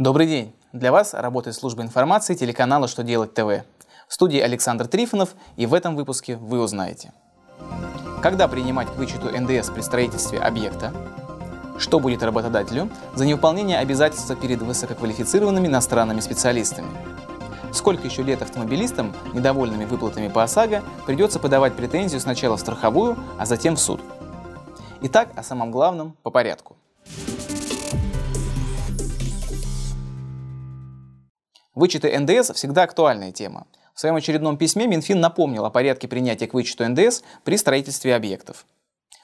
[0.00, 0.54] Добрый день!
[0.72, 3.66] Для вас работает служба информации телеканала «Что делать ТВ».
[4.08, 7.12] В студии Александр Трифонов, и в этом выпуске вы узнаете.
[8.22, 10.94] Когда принимать к вычету НДС при строительстве объекта?
[11.76, 16.88] Что будет работодателю за невыполнение обязательства перед высококвалифицированными иностранными специалистами?
[17.70, 23.44] Сколько еще лет автомобилистам, недовольными выплатами по ОСАГО, придется подавать претензию сначала в страховую, а
[23.44, 24.00] затем в суд?
[25.02, 26.78] Итак, о самом главном по порядку.
[31.76, 33.68] Вычеты НДС всегда актуальная тема.
[33.94, 38.66] В своем очередном письме Минфин напомнил о порядке принятия к вычету НДС при строительстве объектов.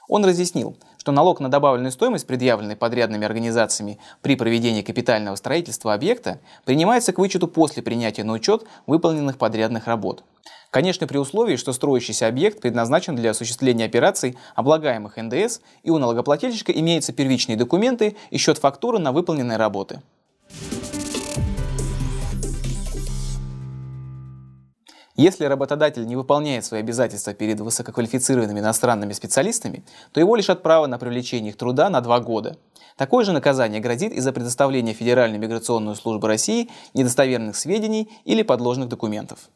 [0.08, 6.38] Он разъяснил, что налог на добавленную стоимость, предъявленный подрядными организациями при проведении капитального строительства объекта,
[6.64, 10.22] принимается к вычету после принятия на учет выполненных подрядных работ.
[10.70, 16.70] Конечно, при условии, что строящийся объект предназначен для осуществления операций, облагаемых НДС, и у налогоплательщика
[16.70, 20.00] имеются первичные документы и счет фактуры на выполненные работы.
[25.16, 30.98] Если работодатель не выполняет свои обязательства перед высококвалифицированными иностранными специалистами, то его лишат права на
[30.98, 32.58] привлечение их труда на два года.
[32.98, 39.48] Такое же наказание грозит из-за предоставления Федеральной миграционной службы России недостоверных сведений или подложных документов.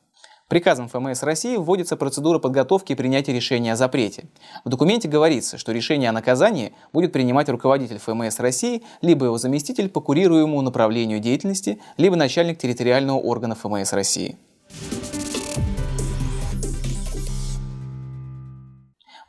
[0.48, 4.24] Приказом ФМС России вводится процедура подготовки и принятия решения о запрете.
[4.64, 9.91] В документе говорится, что решение о наказании будет принимать руководитель ФМС России, либо его заместитель
[9.91, 14.39] по курируемому направлению деятельности, либо начальник территориального органа ФМС России.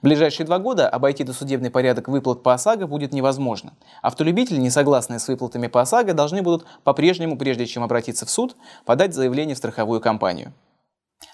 [0.01, 3.73] В ближайшие два года обойти досудебный порядок выплат по ОСАГО будет невозможно.
[4.01, 8.55] Автолюбители, не согласные с выплатами по ОСАГО, должны будут по-прежнему, прежде чем обратиться в суд,
[8.83, 10.53] подать заявление в страховую компанию.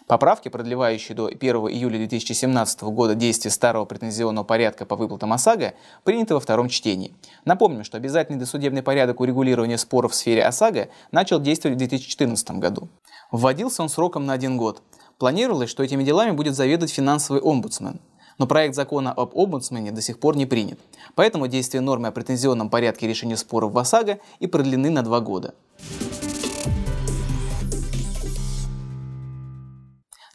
[0.05, 5.73] Поправки, продлевающие до 1 июля 2017 года действие старого претензионного порядка по выплатам ОСАГО,
[6.03, 7.15] приняты во втором чтении.
[7.45, 12.89] Напомним, что обязательный досудебный порядок урегулирования споров в сфере ОСАГО начал действовать в 2014 году.
[13.31, 14.81] Вводился он сроком на один год.
[15.19, 18.01] Планировалось, что этими делами будет заведовать финансовый омбудсмен–
[18.37, 20.79] но проект закона об омбудсмене до сих пор не принят.
[21.15, 25.55] Поэтому действие нормы о претензионном порядке решения споров в ОСАГО и продлены на два года.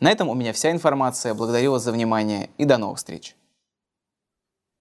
[0.00, 1.32] На этом у меня вся информация.
[1.32, 3.36] Благодарю вас за внимание и до новых встреч.